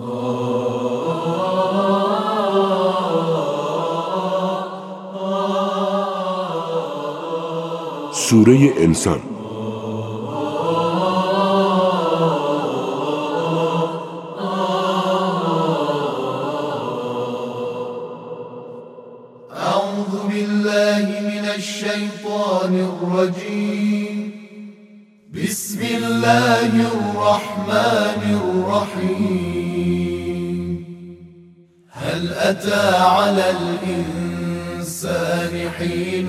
سوره 0.00 0.08
انسان. 8.78 9.20
أعوذ 19.56 20.14
بالله 20.28 21.06
من 21.20 21.44
الشيطان 21.58 22.74
الرجيم. 22.90 23.69
الرحمن 27.30 28.22
الرحيم. 28.42 29.86
هل 31.88 32.32
أتى 32.32 32.96
على 32.96 33.50
الإنسان 33.60 34.90
حين 35.70 36.28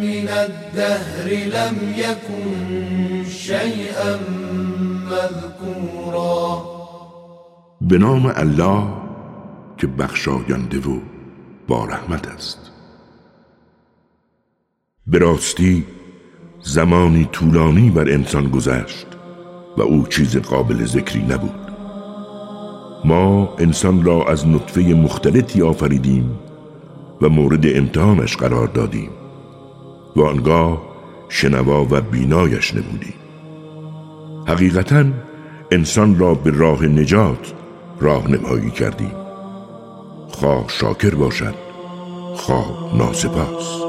من 0.00 0.28
الدهر 0.28 1.26
لم 1.56 1.76
يكن 1.96 3.24
شيئا 3.24 4.18
مذكورا؟ 5.10 6.62
به 7.80 7.98
نام 7.98 8.26
الله 8.26 8.86
که 9.78 9.86
بخشاینده 9.86 10.78
و 10.78 11.00
با 11.68 11.84
رحمت 11.84 12.26
است. 12.28 12.70
به 15.06 15.18
راستی 15.18 15.84
زمانی 16.62 17.24
طولانی 17.32 17.90
بر 17.90 18.10
انسان 18.12 18.50
گذشت. 18.50 19.13
و 19.76 19.82
او 19.82 20.06
چیز 20.06 20.36
قابل 20.36 20.84
ذکری 20.84 21.22
نبود. 21.22 21.64
ما 23.04 23.54
انسان 23.58 24.04
را 24.04 24.24
از 24.24 24.48
نطفه 24.48 24.80
مختلطی 24.80 25.62
آفریدیم 25.62 26.38
و 27.22 27.28
مورد 27.28 27.66
امتحانش 27.66 28.36
قرار 28.36 28.66
دادیم 28.66 29.10
و 30.16 30.22
آنگاه 30.22 30.82
شنوا 31.28 31.86
و 31.90 32.00
بینایش 32.00 32.74
نمودیم. 32.74 33.14
حقیقتا 34.46 35.04
انسان 35.70 36.18
را 36.18 36.34
به 36.34 36.50
راه 36.50 36.84
نجات 36.84 37.52
راهنمایی 38.00 38.70
کردیم. 38.70 39.12
خواه 40.28 40.64
شاکر 40.68 41.14
باشد 41.14 41.54
خواه 42.36 42.96
ناسپاس. 42.98 43.83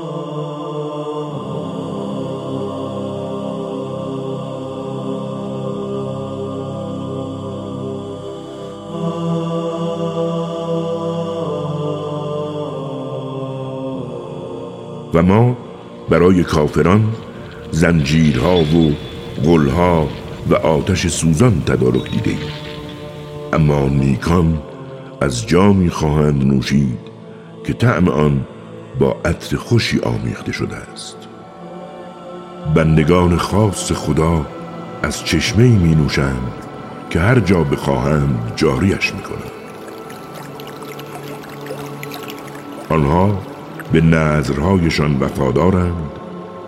و 15.16 15.21
ما 15.21 15.58
برای 16.09 16.44
کافران 16.44 17.13
زنجیرها 17.71 18.58
و 18.58 18.94
غلها 19.45 20.08
و 20.49 20.55
آتش 20.55 21.08
سوزان 21.08 21.61
تدارک 21.66 22.11
دیده 22.11 22.30
ایم. 22.30 22.39
اما 23.53 23.88
نیکان 23.88 24.61
از 25.21 25.47
جامی 25.47 25.89
خواهند 25.89 26.45
نوشید 26.45 26.99
که 27.63 27.73
طعم 27.73 28.08
آن 28.08 28.45
با 28.99 29.16
عطر 29.25 29.58
خوشی 29.58 29.99
آمیخته 29.99 30.52
شده 30.52 30.75
است 30.75 31.17
بندگان 32.75 33.38
خاص 33.38 33.91
خدا 33.91 34.45
از 35.03 35.25
چشمه 35.25 35.63
می 35.63 35.95
نوشند 35.95 36.52
که 37.09 37.19
هر 37.19 37.39
جا 37.39 37.63
بخواهند 37.63 38.53
جاریش 38.55 39.13
می 39.13 39.21
کنند 39.21 39.52
آنها 42.89 43.55
به 43.91 44.02
نظرهایشان 44.02 45.20
وفادارند 45.20 46.11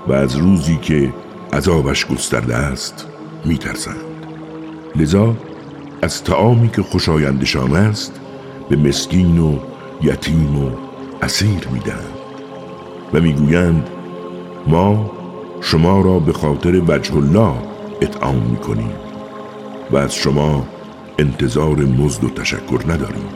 و 0.07 0.13
از 0.13 0.35
روزی 0.35 0.77
که 0.77 1.13
عذابش 1.53 2.05
گسترده 2.05 2.55
است 2.55 3.07
می 3.45 3.57
ترسند. 3.57 3.95
لذا 4.95 5.35
از 6.01 6.23
تعامی 6.23 6.69
که 6.69 6.81
خوشایندشان 6.81 7.75
است 7.75 8.19
به 8.69 8.75
مسکین 8.75 9.39
و 9.39 9.59
یتیم 10.01 10.65
و 10.65 10.71
اسیر 11.21 11.67
می‌دهند 11.73 12.17
و 13.13 13.21
می‌گویند 13.21 13.89
ما 14.67 15.11
شما 15.61 16.01
را 16.01 16.19
به 16.19 16.33
خاطر 16.33 16.81
وجه 16.87 17.15
الله 17.15 17.53
اطعام 18.01 18.35
می‌کنیم 18.35 18.91
و 19.91 19.97
از 19.97 20.15
شما 20.15 20.67
انتظار 21.19 21.77
مزد 21.77 22.23
و 22.23 22.29
تشکر 22.29 22.81
نداریم 22.87 23.29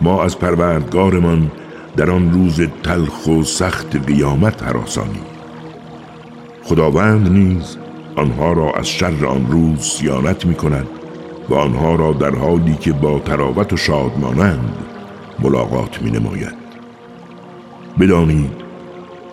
ما 0.00 0.22
از 0.24 0.38
پروردگارمان 0.38 1.50
در 1.96 2.10
آن 2.10 2.32
روز 2.32 2.60
تلخ 2.82 3.26
و 3.26 3.42
سخت 3.42 3.96
قیامت 4.06 4.62
هراسانی. 4.62 5.20
خداوند 6.64 7.32
نیز 7.32 7.76
آنها 8.16 8.52
را 8.52 8.72
از 8.72 8.88
شر 8.88 9.26
آن 9.26 9.46
روز 9.50 9.80
سیانت 9.80 10.46
می 10.46 10.54
کند 10.54 10.86
و 11.48 11.54
آنها 11.54 11.94
را 11.94 12.12
در 12.12 12.34
حالی 12.34 12.74
که 12.74 12.92
با 12.92 13.18
تراوت 13.18 13.72
و 13.72 13.76
شادمانند 13.76 14.76
ملاقات 15.38 16.02
می 16.02 16.10
نماید 16.10 16.54
بدانید 18.00 18.50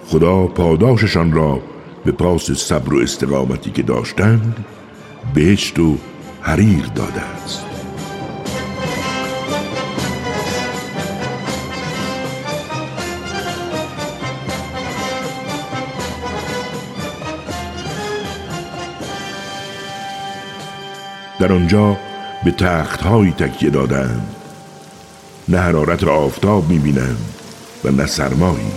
خدا 0.07 0.47
پاداششان 0.47 1.31
را 1.31 1.59
به 2.05 2.11
پاس 2.11 2.51
صبر 2.51 2.93
و 2.93 2.99
استقامتی 2.99 3.71
که 3.71 3.83
داشتند 3.83 4.65
بهشت 5.33 5.79
و 5.79 5.97
حریر 6.41 6.85
داده 6.95 7.21
است. 7.21 7.74
در 21.45 21.53
آنجا 21.53 21.97
به 22.45 22.51
تختهایی 22.51 23.31
تکیه 23.31 23.69
دادند. 23.69 24.35
نه 25.47 25.57
حرارت 25.57 26.03
آفتاب 26.03 26.69
می‌بینند 26.69 27.17
و 27.83 27.91
نه 27.91 28.05
سرمایی. 28.05 28.71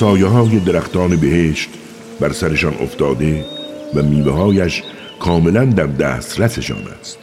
سایه 0.00 0.26
های 0.26 0.60
درختان 0.60 1.16
بهشت 1.16 1.70
بر 2.20 2.32
سرشان 2.32 2.74
افتاده 2.74 3.44
و 3.94 4.02
میوه 4.02 4.32
هایش 4.32 4.82
کاملا 5.20 5.64
در 5.64 5.86
دسترسشان 5.86 6.84
است. 7.00 7.19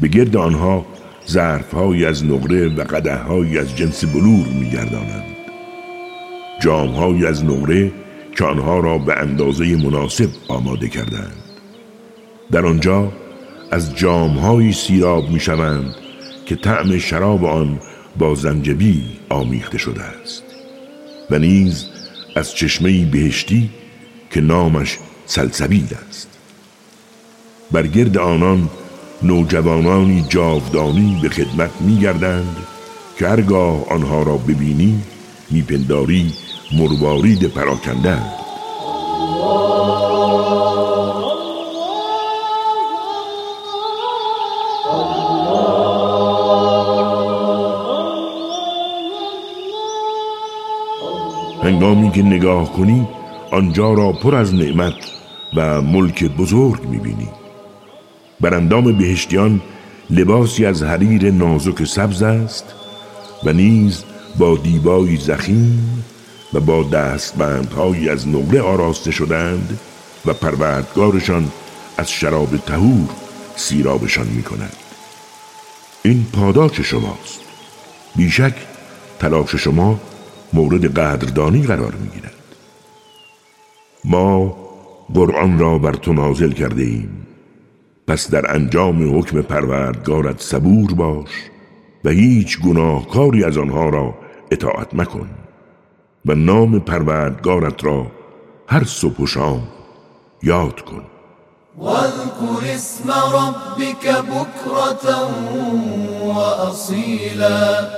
به 0.00 0.08
گرد 0.08 0.36
آنها 0.36 0.86
ظرفهایی 1.28 2.04
از 2.04 2.24
نقره 2.24 2.68
و 2.68 2.80
قدههایی 2.82 3.58
از 3.58 3.76
جنس 3.76 4.04
بلور 4.04 4.46
میگردانند. 4.46 5.24
جامهایی 6.60 7.26
از 7.26 7.44
نقره 7.44 7.92
که 8.36 8.44
آنها 8.44 8.80
را 8.80 8.98
به 8.98 9.18
اندازه 9.18 9.76
مناسب 9.76 10.28
آماده 10.48 10.88
کردند. 10.88 11.36
در 12.52 12.66
آنجا 12.66 13.12
از 13.70 13.96
جامهایی 13.96 14.72
سیراب 14.72 15.30
می‌شوند 15.30 15.94
که 16.46 16.56
طعم 16.56 16.98
شراب 16.98 17.44
آن 17.44 17.80
با 18.18 18.34
زنجبیل 18.34 19.04
آمیخته 19.28 19.78
شده 19.78 20.02
است 20.02 20.42
و 21.30 21.38
نیز 21.38 21.86
از 22.36 22.54
چشمه 22.54 23.04
بهشتی 23.04 23.70
که 24.30 24.40
نامش 24.40 24.98
سلسبیل 25.26 25.88
است. 26.08 26.28
بر 27.70 27.86
گرد 27.86 28.18
آنان 28.18 28.70
نوجوانانی 29.22 30.24
جاودانی 30.28 31.18
به 31.22 31.28
خدمت 31.28 31.70
میگردند 31.80 32.56
که 33.18 33.28
هرگاه 33.28 33.88
آنها 33.90 34.22
را 34.22 34.36
ببینی 34.36 35.02
میپنداری 35.50 36.32
مروارید 36.72 37.44
پراکنده 37.44 38.18
هنگامی 51.62 52.10
که 52.10 52.22
نگاه 52.22 52.72
کنی 52.72 53.08
آنجا 53.50 53.92
را 53.92 54.12
پر 54.12 54.34
از 54.34 54.54
نعمت 54.54 54.94
و 55.56 55.82
ملک 55.82 56.24
بزرگ 56.24 56.88
می‌بینی. 56.88 57.28
بر 58.40 58.54
اندام 58.54 58.98
بهشتیان 58.98 59.60
لباسی 60.10 60.66
از 60.66 60.82
حریر 60.82 61.30
نازک 61.30 61.84
سبز 61.84 62.22
است 62.22 62.64
و 63.44 63.52
نیز 63.52 64.04
با 64.38 64.56
دیبایی 64.56 65.16
زخیم 65.16 66.04
و 66.52 66.60
با 66.60 66.82
دستبندهایی 66.82 68.08
از 68.08 68.28
نقره 68.28 68.60
آراسته 68.60 69.10
شدند 69.10 69.78
و 70.26 70.32
پروردگارشان 70.32 71.50
از 71.96 72.10
شراب 72.10 72.56
تهور 72.56 73.08
سیرابشان 73.56 74.26
می 74.26 74.42
کند 74.42 74.76
این 76.02 76.26
پاداش 76.32 76.80
شماست. 76.80 77.40
بیشک 78.16 78.54
تلاش 79.18 79.54
شما 79.54 80.00
مورد 80.52 80.98
قدردانی 80.98 81.62
قرار 81.62 81.94
می‌گیرد. 81.94 82.32
ما 84.04 84.56
قرآن 85.14 85.58
را 85.58 85.78
بر 85.78 85.92
تو 85.92 86.12
نازل 86.12 86.52
کرده 86.52 86.82
ایم. 86.82 87.27
پس 88.08 88.30
در 88.30 88.54
انجام 88.54 89.18
حکم 89.18 89.42
پروردگارت 89.42 90.40
صبور 90.40 90.94
باش 90.94 91.30
و 92.04 92.08
هیچ 92.08 92.60
گناهکاری 92.60 93.44
از 93.44 93.58
آنها 93.58 93.88
را 93.88 94.14
اطاعت 94.50 94.94
مکن 94.94 95.30
و 96.26 96.34
نام 96.34 96.80
پروردگارت 96.80 97.84
را 97.84 98.06
هر 98.68 98.84
صبح 98.84 99.16
و 99.16 99.26
شام 99.26 99.68
یاد 100.42 100.80
کن. 100.80 101.02
واذكر 101.78 102.74
اسم 102.74 103.10
ربك 103.10 104.06
بكرة 104.06 105.30
وأصيلا 106.22 107.88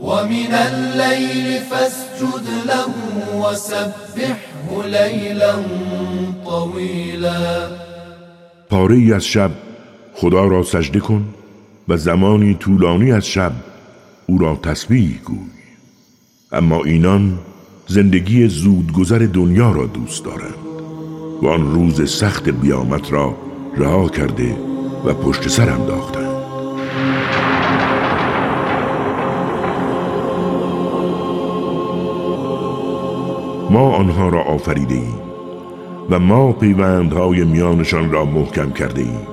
ومن 0.00 0.54
الليل 0.54 1.60
فاسجد 1.60 2.46
له 2.66 2.86
وسبحه 3.36 4.86
ليلا 4.86 5.54
طويلا 6.44 7.83
پاره 8.70 9.14
از 9.14 9.24
شب 9.24 9.50
خدا 10.14 10.44
را 10.44 10.62
سجده 10.62 11.00
کن 11.00 11.24
و 11.88 11.96
زمانی 11.96 12.54
طولانی 12.54 13.12
از 13.12 13.26
شب 13.26 13.52
او 14.26 14.38
را 14.38 14.56
تسبیح 14.56 15.20
گوی. 15.24 15.38
اما 16.52 16.84
اینان 16.84 17.38
زندگی 17.86 18.48
زودگذر 18.48 19.18
دنیا 19.18 19.72
را 19.72 19.86
دوست 19.86 20.24
دارند 20.24 20.54
و 21.42 21.48
آن 21.48 21.74
روز 21.74 22.10
سخت 22.10 22.48
بیامت 22.48 23.12
را 23.12 23.34
رها 23.76 24.08
کرده 24.08 24.56
و 25.04 25.14
پشت 25.14 25.48
سر 25.48 25.70
انداختند. 25.70 26.24
ما 33.70 33.96
آنها 33.96 34.28
را 34.28 34.42
آفریده 34.42 34.94
ایم 34.94 35.23
و 36.10 36.18
ما 36.18 36.52
پیوندهای 36.52 37.44
میانشان 37.44 38.12
را 38.12 38.24
محکم 38.24 38.70
کرده 38.70 39.02
ایم 39.02 39.26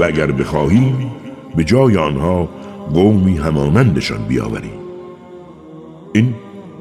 و 0.00 0.04
اگر 0.04 0.32
بخواهیم 0.32 1.10
به 1.56 1.64
جای 1.64 1.96
آنها 1.96 2.48
قومی 2.94 3.36
همانندشان 3.36 4.24
بیاوریم. 4.28 4.80
این 6.14 6.34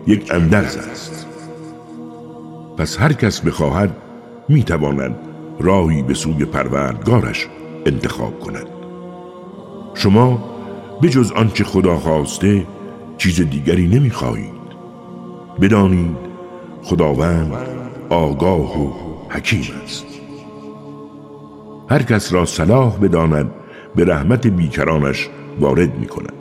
یک 0.08 0.34
اندرز 0.34 0.78
است. 0.78 1.28
پس 2.78 3.00
هر 3.00 3.14
کس 3.14 3.42
بخواهد 3.42 3.98
می‌تواند 4.50 5.16
راهی 5.60 6.02
به 6.02 6.14
سوی 6.14 6.46
پروردگارش 6.46 7.48
انتخاب 7.86 8.40
کند. 8.40 8.68
شما 9.94 10.44
بجز 11.02 11.32
آنچه 11.32 11.64
خدا 11.64 11.98
خواسته 11.98 12.66
چیز 13.18 13.42
دیگری 13.42 13.88
نمی‌خواهید. 13.88 14.60
بدانید 15.62 16.18
خداوند 16.84 17.79
آگاه 18.10 18.82
و 18.82 18.92
حکیم 19.30 19.68
است. 19.84 20.06
هر 21.90 22.04
کس 22.04 22.34
را 22.34 22.46
صلاح 22.46 22.98
بداند 22.98 23.52
به 23.96 24.06
رحمت 24.06 24.48
بیکرانش 24.48 25.30
وارد 25.60 25.96
می 25.96 26.08
کند 26.08 26.34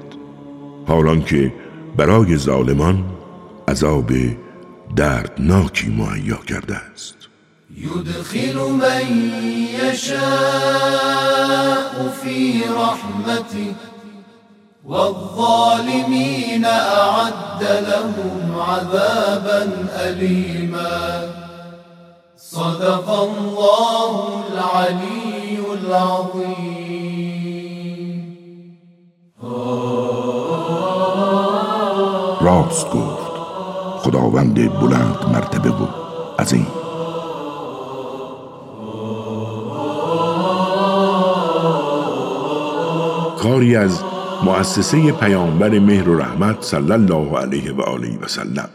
حالان 0.87 1.23
که 1.23 1.53
برای 1.97 2.37
ظالمان 2.37 3.05
عذاب 3.69 4.11
دردناکی 4.97 5.89
مهیا 5.89 6.37
کرده 6.37 6.77
است. 6.77 7.15
يدخل 7.77 8.57
من 8.57 9.03
يشاء 9.85 10.19
في 12.23 12.65
رحمته 12.65 13.75
والظالمين 14.85 16.65
أعد 16.65 17.63
لهم 17.63 18.61
عذابا 18.61 19.73
أليما 20.01 21.48
صدق 22.51 23.09
الله 23.11 24.13
العلي 24.53 25.61
العظيم. 25.73 27.19
راست 32.41 32.91
گفت. 32.91 33.33
خداوند 33.99 34.81
بلند 34.81 35.17
مرتبه 35.33 35.71
و 35.71 35.87
عظیم. 36.39 36.67
کاری 43.39 43.77
از 43.77 44.03
مؤسسه 44.45 45.13
پیامبر 45.13 45.79
مهر 45.79 46.09
و 46.09 46.19
رحمت 46.19 46.63
صلی 46.63 46.93
الله 46.93 47.39
علیه 47.39 47.73
و 47.73 47.81
آله 47.81 48.19
و 48.23 48.29
سلم. 48.29 48.69